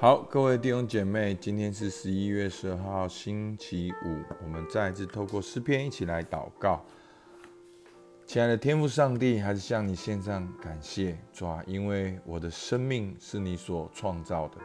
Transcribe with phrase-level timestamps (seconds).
[0.00, 4.22] 好，各位弟兄姐妹，今天是十一月十二号，星期五。
[4.44, 6.84] 我们再一次透过诗篇一起来祷告。
[8.24, 14.58] 亲爱的天父上帝，还是向你献上感谢，主啊，因为我的生命是你所创造的，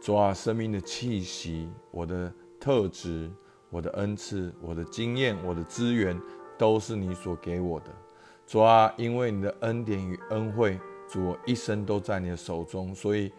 [0.00, 3.30] 主啊，生命的气息、我的特质、
[3.68, 6.18] 我的恩赐、我的经验、我的资源，
[6.56, 7.90] 都是你所给我的，
[8.46, 13.30] 主啊，因为你的恩典与恩惠，主我一生都在你的手中，所以。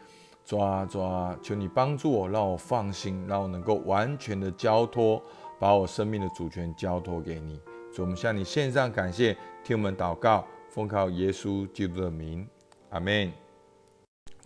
[0.44, 5.22] 抓抓，求你帮助我，让我放心，让我能够完全的交托，
[5.60, 7.60] 把我生命的主权交托给你。
[7.94, 12.48] 主，我们向你献上感谢，听我们祷告，奉靠耶稣基督的名，
[12.90, 13.32] 阿门。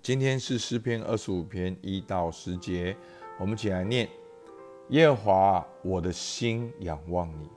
[0.01, 2.95] 今天是诗篇二十五篇一到十节，
[3.39, 4.07] 我们一起来念：
[4.89, 7.49] 耶和华，我的心仰望你，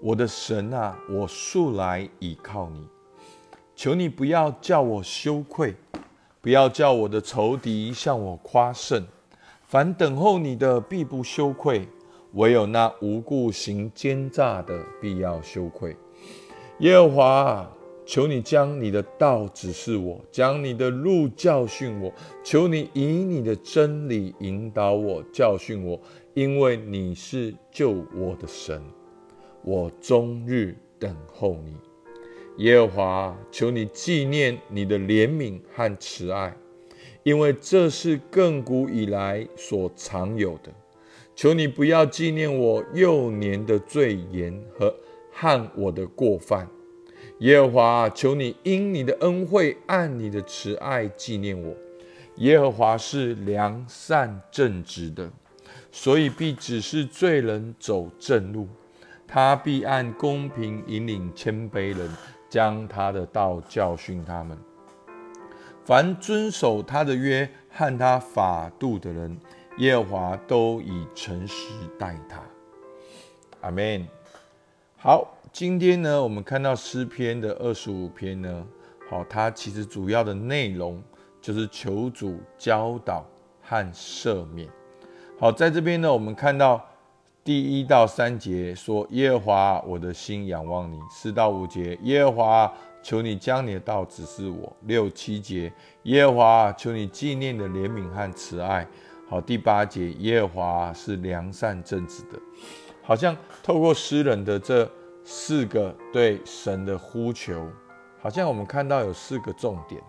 [0.00, 2.88] 我的神啊，我素来倚靠你，
[3.76, 5.76] 求你不要叫我羞愧。
[6.42, 9.06] 不要叫我的仇敌向我夸胜，
[9.62, 11.82] 凡等候你的必不羞愧；
[12.32, 15.96] 唯有那无故行奸诈的必要羞愧。
[16.80, 17.70] 耶和华，
[18.04, 22.12] 求你将你的道指示我，将你的路教训我。
[22.42, 26.00] 求你以你的真理引导我，教训我，
[26.34, 28.82] 因为你是救我的神。
[29.62, 31.76] 我终日等候你。
[32.58, 36.54] 耶和华，求你纪念你的怜悯和慈爱，
[37.22, 40.70] 因为这是亘古以来所常有的。
[41.34, 44.94] 求你不要纪念我幼年的罪言和
[45.32, 46.68] 和我的过犯。
[47.38, 51.74] 耶和华，求你因你的恩惠，按你的慈爱纪念我。
[52.36, 55.32] 耶和华是良善正直的，
[55.90, 58.68] 所以必指示罪人走正路，
[59.26, 62.10] 他必按公平引领谦卑人。
[62.52, 64.58] 将他的道教训他们，
[65.86, 69.34] 凡遵守他的约和他法度的人，
[69.78, 72.42] 耶和华都以诚实待他。
[73.62, 74.06] 阿门。
[74.98, 78.66] 好，今天呢，我们看到诗篇的二十五篇呢，
[79.08, 81.02] 好，它其实主要的内容
[81.40, 83.24] 就是求主教导
[83.62, 84.68] 和赦免。
[85.40, 86.86] 好，在这边呢，我们看到。
[87.44, 92.72] 第一到三节说：“耶和华，我的心仰望你。”四到五节：“耶和华，
[93.02, 95.72] 求你将你的道指示我。”六七节
[96.04, 98.86] ：“耶和华，求你纪念的怜悯和慈爱。”
[99.28, 102.38] 好，第八节：“耶和华是良善正直的。”
[103.02, 104.88] 好像透过诗人的这
[105.24, 107.68] 四个对神的呼求，
[108.20, 110.00] 好像我们看到有四个重点。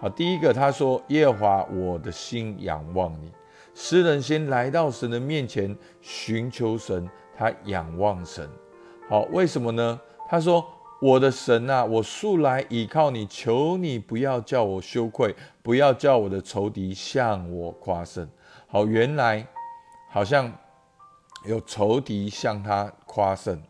[0.00, 3.30] 好，第一个他说：“耶和华，我的心仰望你。”
[3.74, 8.48] 诗人先来到神的面前寻求神，他仰望神。
[9.08, 9.98] 好，为什么呢？
[10.28, 10.64] 他说
[11.00, 18.28] ：“我的神啊，我素来倚靠你，求你不要叫我羞愧，不要叫我的仇敌向我夸胜。”
[18.68, 19.46] 好，原来
[20.10, 20.52] 好像
[21.46, 23.60] 有仇敌向他夸胜。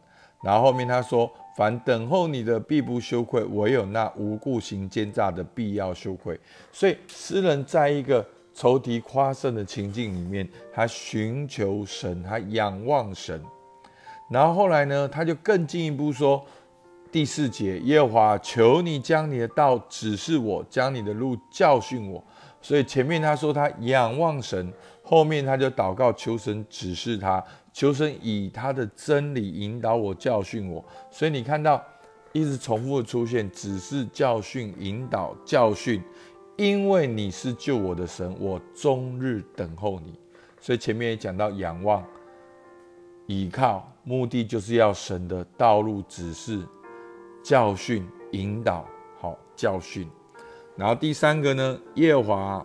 [0.43, 6.39] 然后后面他说：“凡等候你的，必不羞愧；唯有那无故行奸诈的，必要羞愧。”
[6.73, 8.27] 所以诗人在一个。
[8.55, 13.43] 仇敌夸胜的情境里面，他寻求神，他仰望神。
[14.29, 16.45] 然后后来呢，他就更进一步说，
[17.11, 22.23] 第四节，耶和华，求你将你的道指示我，将你的路教训我。
[22.61, 27.43] 所以前面他说他仰望神，后面他就祷告求神指示他，
[27.73, 30.85] 求神以他的真理引导我，教训我。
[31.11, 31.83] 所以你看到
[32.33, 36.03] 一直重复的出现，指示、教训、引导、教训。
[36.63, 40.15] 因为你是救我的神，我终日等候你。
[40.61, 42.05] 所以前面也讲到仰望、
[43.27, 46.65] 倚靠，目的就是要神的道路指示、
[47.43, 48.87] 教训、引导，
[49.19, 50.09] 好教训。
[50.77, 52.65] 然后第三个呢，耶华，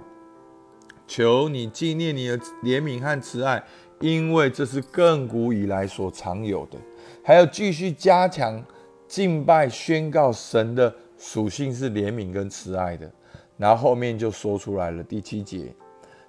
[1.07, 3.63] 求你纪念你的怜悯和慈爱，
[3.99, 6.77] 因为这是亘古以来所常有的。
[7.23, 8.63] 还要继续加强
[9.07, 13.11] 敬拜，宣告神的属性是怜悯跟慈爱的。
[13.57, 15.73] 然后后面就说出来了，第七节，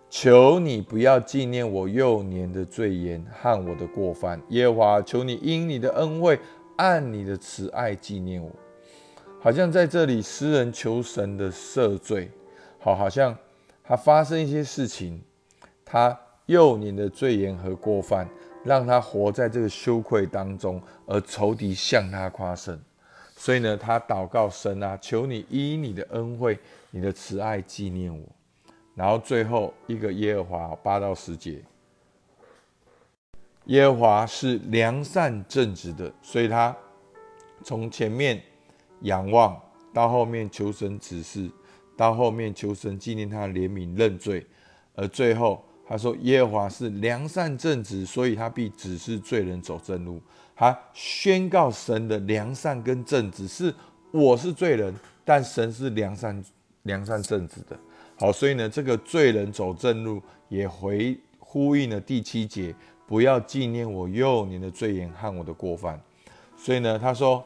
[0.08, 6.38] 求你不要纪念我幼年的罪言和我的过犯，耶和华，求你因你的恩惠，
[6.76, 8.50] 按你的慈爱纪念我。
[9.40, 12.30] 好像在这里，诗人求神的赦罪，
[12.80, 13.36] 好，好像
[13.84, 15.22] 他发生一些事情，
[15.84, 18.28] 他幼年的罪言和过犯，
[18.64, 22.76] 让他活在这个羞愧当中，而仇敌向他夸胜。
[23.36, 26.58] 所以呢，他祷告神啊，求你依你的恩惠、
[26.98, 28.26] 你的慈爱纪念我。
[28.96, 31.62] 然后最后一个耶和华八到十节，
[33.66, 36.76] 耶和华是良善正直的，所以他
[37.62, 38.42] 从前面
[39.02, 39.56] 仰望，
[39.94, 41.48] 到后面求神指示，
[41.96, 44.44] 到后面求神纪念他的怜悯认罪，
[44.96, 50.20] 而最后他说耶和华是良善正直，所以他必指示罪人走正路。
[50.56, 53.72] 他宣告神的良善跟正直是
[54.10, 54.92] 我是罪人，
[55.24, 56.44] 但神是良善
[56.88, 57.78] 良善正直的。
[58.18, 62.74] 好，所以呢，这个罪人走正路也回呼应了第七节，
[63.06, 66.00] 不要纪念我幼年的罪言和我的过犯。
[66.56, 67.44] 所以呢，他说。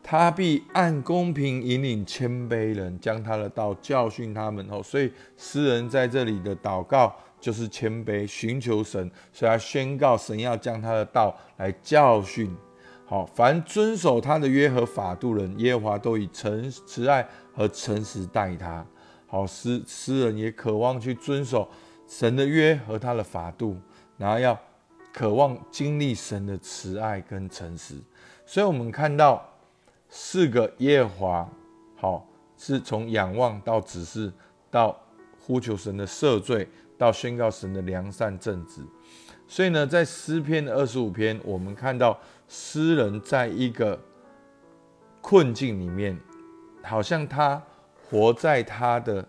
[0.00, 4.66] 他必按公平引领谦卑人，将他的道教训他们。
[4.70, 12.56] 哦，所以诗人在这里的祷告就是谦卑，寻求神，所以他宣告神要将他的道来教训。
[13.04, 18.86] 好，凡遵守他的约和法度人，耶和华都以诚慈爱和诚实待他。
[19.26, 21.68] 好，诗诗人也渴望去遵守
[22.06, 23.76] 神的约和他的法度，
[24.16, 24.58] 然后要
[25.12, 27.96] 渴望经历神的慈爱跟诚实。
[28.46, 29.44] 所以我们看到。
[30.10, 31.50] 四个耶和华，
[31.94, 32.26] 好，
[32.56, 34.32] 是从仰望到指示，
[34.70, 34.98] 到
[35.38, 36.66] 呼求神的赦罪，
[36.96, 38.80] 到宣告神的良善正直。
[39.46, 42.18] 所以呢，在诗篇的二十五篇，我们看到
[42.48, 44.00] 诗人在一个
[45.20, 46.18] 困境里面，
[46.88, 47.62] 好像他
[48.08, 49.22] 活在他的，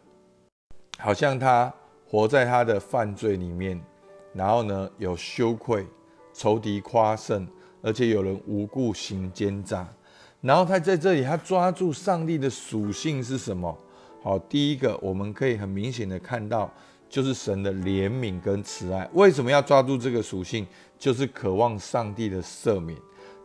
[0.97, 1.71] 好像他
[2.07, 3.79] 活在他的犯罪里面，
[4.33, 5.85] 然后呢，有羞愧，
[6.33, 7.45] 仇敌夸胜，
[7.81, 9.85] 而且有人无故行奸诈。
[10.39, 13.77] 然后他在这里，他抓住上帝的属性是什么？
[14.23, 16.71] 好，第一个我们可以很明显的看到，
[17.09, 19.05] 就是神的怜悯跟慈爱。
[19.13, 20.65] 为什么要抓住这个属性？
[20.97, 22.97] 就是渴望上帝的赦免。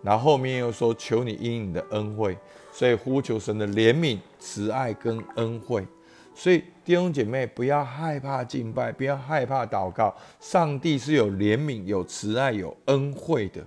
[0.03, 2.39] 然后后面又说，求你因你的恩惠，
[2.75, 5.87] 所以呼求神的怜悯、慈爱跟恩惠。
[6.35, 13.65] 所以弟兄姐妹，不要害怕敬拜，不要害怕祷告，上帝是有怜悯、有慈爱、有恩惠的。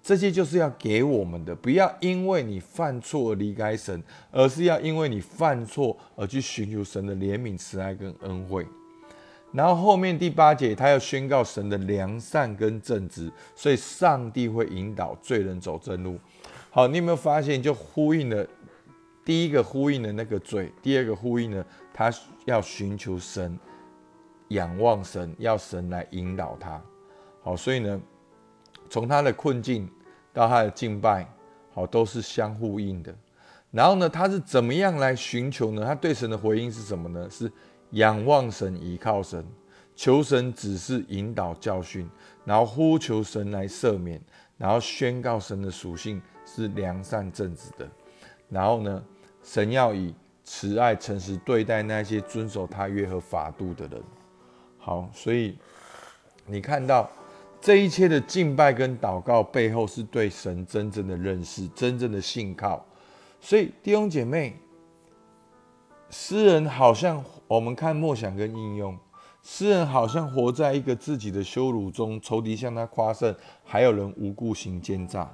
[0.00, 4.00] 这些就是要给我们的，不要因为你犯错而离开神，
[4.30, 8.64] 而是要因为你犯错而去寻求神的怜悯、慈爱跟恩惠。
[9.50, 16.16] 然后后面第八节，他要宣告神的良善跟正直，所以上帝会引导罪人走正路。
[16.76, 18.46] 好，你有没有发现，就呼应了
[19.24, 22.12] 第一个呼应的那个罪，第二个呼应呢，他
[22.44, 23.58] 要寻求神，
[24.48, 26.78] 仰望神，要神来引导他。
[27.42, 27.98] 好，所以呢，
[28.90, 29.90] 从他的困境。
[30.34, 31.26] 到他的敬拜，
[31.72, 33.16] 好，都是相呼应的。
[33.70, 35.82] 然后呢，他是怎么样来寻求呢？
[35.82, 37.26] 他对神的回应是什么呢？
[37.30, 37.50] 是
[37.92, 39.42] 仰望神，依靠神，
[39.94, 42.06] 求神指示、引导、教训，
[42.44, 44.20] 然后呼求神来赦免，
[44.58, 47.86] 然后宣告神的属性是良善正直的。
[48.48, 49.04] 然后呢，
[49.42, 50.14] 神要以
[50.44, 54.02] 慈爱、诚实对待那些遵守他约和法度的人。
[54.78, 55.58] 好，所以
[56.46, 57.10] 你看到。
[57.58, 62.84] 这一切的敬拜跟祷告背后，是对神真正的认识、真正的信靠。
[63.40, 64.54] 所以弟兄姐妹，
[66.10, 68.96] 诗人好像我们看默想跟应用，
[69.42, 73.34] 诗人好像活在一个自己的羞辱中，仇敌向他夸胜，
[73.64, 75.28] 还有人无故行奸诈。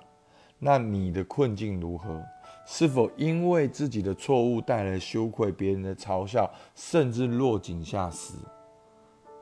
[0.65, 2.23] 那你的困境如何？
[2.65, 8.35] 是否因为自己的错误带来羞愧、别人的嘲笑，甚至落井下石？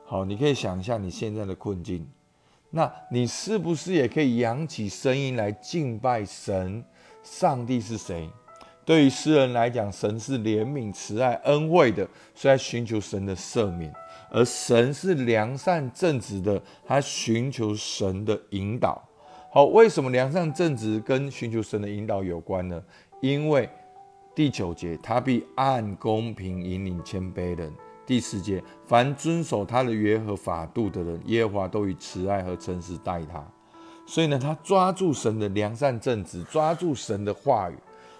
[0.03, 2.09] 好，你可以想一下你现在的困境。
[2.71, 6.83] 那你是不是也可以扬起声音来敬拜神？
[7.21, 8.27] 上帝是谁？
[8.83, 13.91] 对于诗人来讲，神是怜悯、慈爱、恩惠的，所以寻求神的赦免；
[14.31, 18.99] 而神是良善、正直的，他寻求神的引导。
[19.53, 22.81] 好，为什么良善、正直跟寻求神的引导有关呢？
[23.19, 23.69] 因为
[24.33, 27.69] 第九节，他必按公平引领谦卑人。
[28.05, 33.45] 第四节，凡遵守他的约和法度的人，耶和华都以慈爱和诚实待他。
[34.05, 37.75] 所以呢，他抓住神的良善正直，抓住神的话语。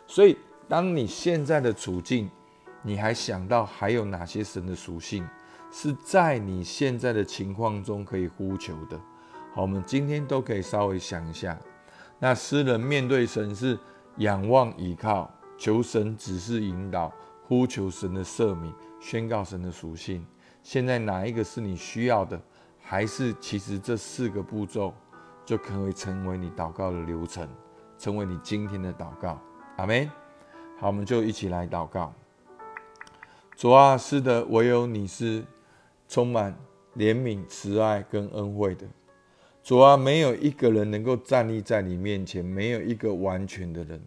[0.06, 0.36] 所以，
[0.68, 2.30] 当你现在的处境，
[2.84, 5.26] 你还想到还有哪些神的属性
[5.72, 9.00] 是在你现在的情况中可以呼求的？
[9.54, 11.60] 好，我们今天都可以稍微想一下。
[12.20, 13.78] 那诗人面对神是
[14.18, 17.12] 仰望倚靠，求神指示引导，
[17.48, 18.74] 呼求神的赦免。
[19.02, 20.24] 宣告神的属性，
[20.62, 22.40] 现在哪一个是你需要的？
[22.80, 24.94] 还是其实这四个步骤
[25.44, 27.50] 就可以成为你祷告的流程，
[27.98, 29.42] 成为你今天的祷告？
[29.78, 30.08] 阿门。
[30.80, 32.14] 好，我们就一起来祷告。
[33.56, 35.44] 主啊，是的，唯有你是
[36.08, 36.56] 充满
[36.96, 38.86] 怜悯、慈爱跟恩惠的。
[39.64, 44.02] 主啊，没有一个人能够站立在你面前，没有一个完全的人。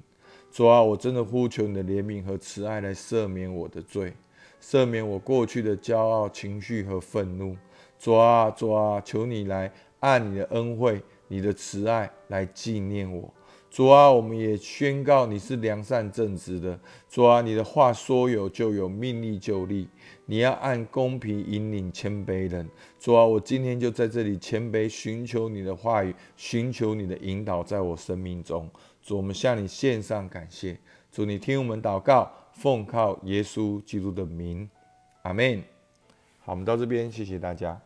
[0.50, 4.12] 主啊，我真的呼求你的怜悯和慈爱来赦免我的罪。
[4.61, 7.56] 赦免我过去的骄傲情绪和愤怒，
[7.99, 9.70] 主啊主啊，求你来
[10.00, 13.32] 按你的恩惠、你的慈爱来纪念我。
[13.75, 16.78] 主啊，我们也宣告你是良善正直的。
[17.09, 19.88] 主啊，你的话说有就有，命立就立。
[20.26, 22.69] 你要按公平引领谦卑人。
[23.00, 28.71] 主啊，我今天就在这里谦卑寻求你的话语，寻求你的引导，在我生命中。
[29.02, 30.78] 主，我们向你献上感谢。
[31.11, 34.71] 主，你听我们祷告，奉靠耶稣基督的名，
[35.23, 35.61] 阿门。
[36.45, 37.76] 好，我们到这边，谢谢大家。